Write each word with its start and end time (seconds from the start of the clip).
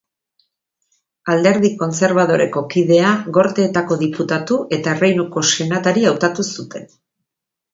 Alderdi 1.33 1.69
Kontserbadoreko 1.81 2.63
kidea, 2.71 3.11
Gorteetako 3.37 3.99
diputatu 4.05 4.59
eta 4.79 4.97
Erreinuko 4.97 5.45
senatari 5.51 6.09
hautatu 6.13 6.49
zuten. 6.57 6.91